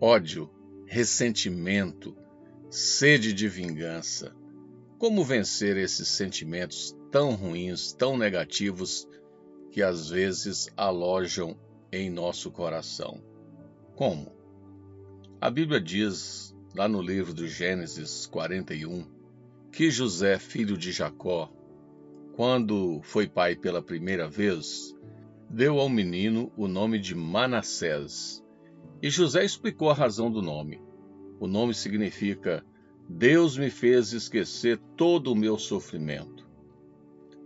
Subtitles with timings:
[0.00, 0.48] ódio,
[0.86, 2.16] ressentimento,
[2.70, 4.34] sede de vingança.
[4.98, 9.08] Como vencer esses sentimentos tão ruins, tão negativos,
[9.70, 11.56] que às vezes alojam
[11.92, 13.22] em nosso coração?
[13.94, 14.32] Como?
[15.40, 19.04] A Bíblia diz, lá no livro do Gênesis 41,
[19.72, 21.52] que José, filho de Jacó,
[22.34, 24.94] quando foi pai pela primeira vez,
[25.50, 28.44] deu ao menino o nome de Manassés.
[29.00, 30.80] E José explicou a razão do nome.
[31.38, 32.64] O nome significa
[33.08, 36.48] Deus me fez esquecer todo o meu sofrimento.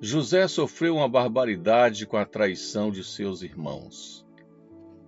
[0.00, 4.26] José sofreu uma barbaridade com a traição de seus irmãos.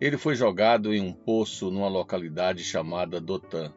[0.00, 3.72] Ele foi jogado em um poço numa localidade chamada Dotã.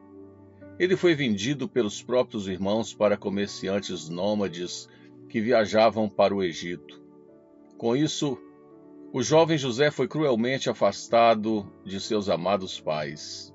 [0.77, 4.89] Ele foi vendido pelos próprios irmãos para comerciantes nômades
[5.29, 7.01] que viajavam para o Egito.
[7.77, 8.37] Com isso,
[9.13, 13.53] o jovem José foi cruelmente afastado de seus amados pais.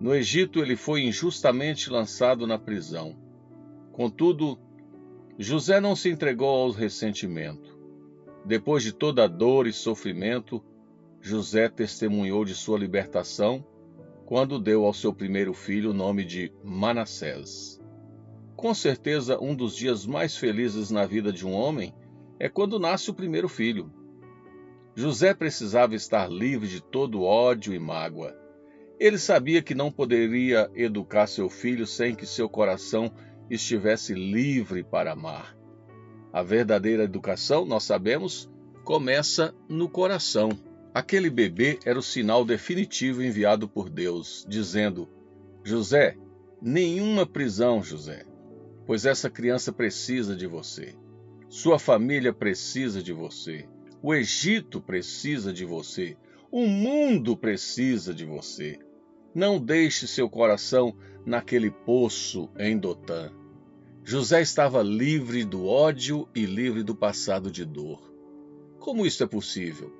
[0.00, 3.16] No Egito, ele foi injustamente lançado na prisão.
[3.92, 4.58] Contudo,
[5.38, 7.78] José não se entregou ao ressentimento.
[8.44, 10.62] Depois de toda a dor e sofrimento,
[11.20, 13.64] José testemunhou de sua libertação
[14.26, 17.80] quando deu ao seu primeiro filho o nome de Manassés.
[18.56, 21.94] Com certeza, um dos dias mais felizes na vida de um homem
[22.40, 24.01] é quando nasce o primeiro filho.
[24.94, 28.36] José precisava estar livre de todo ódio e mágoa.
[29.00, 33.10] Ele sabia que não poderia educar seu filho sem que seu coração
[33.50, 35.56] estivesse livre para amar.
[36.32, 38.50] A verdadeira educação, nós sabemos,
[38.84, 40.50] começa no coração.
[40.94, 45.08] Aquele bebê era o sinal definitivo enviado por Deus, dizendo:
[45.64, 46.16] José,
[46.60, 48.24] nenhuma prisão, José,
[48.86, 50.94] pois essa criança precisa de você.
[51.48, 53.66] Sua família precisa de você.
[54.02, 56.16] O Egito precisa de você.
[56.50, 58.80] O mundo precisa de você.
[59.32, 63.30] Não deixe seu coração naquele poço em Dotã.
[64.02, 68.12] José estava livre do ódio e livre do passado de dor.
[68.80, 69.92] Como isso é possível?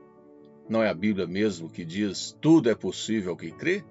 [0.69, 3.85] Não é a Bíblia mesmo que diz tudo é possível ao que crê?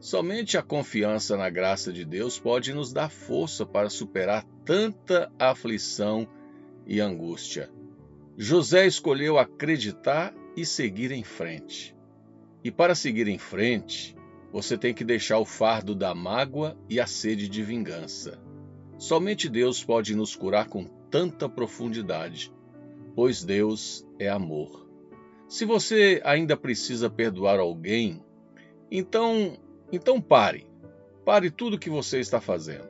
[0.00, 6.26] Somente a confiança na graça de Deus pode nos dar força para superar tanta aflição
[6.86, 7.70] e angústia.
[8.36, 11.96] José escolheu acreditar e seguir em frente.
[12.64, 14.16] E para seguir em frente,
[14.52, 18.42] você tem que deixar o fardo da mágoa e a sede de vingança.
[18.98, 22.52] Somente Deus pode nos curar com tanta profundidade,
[23.14, 24.84] pois Deus é amor.
[25.48, 28.20] Se você ainda precisa perdoar alguém,
[28.90, 29.56] então,
[29.92, 30.66] então pare.
[31.24, 32.88] Pare tudo o que você está fazendo.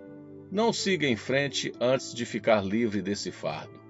[0.51, 3.84] Não siga em frente antes de ficar livre desse fardo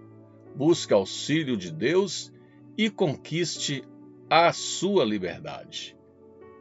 [0.54, 2.32] busque auxílio de Deus
[2.76, 3.84] e conquiste
[4.30, 5.96] a sua liberdade.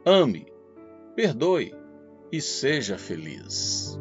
[0.04, 0.46] Ame,
[1.14, 1.74] perdoe
[2.30, 3.98] e seja feliz.